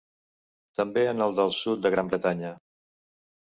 [0.79, 2.53] També en el del sud de Gran Bretanya.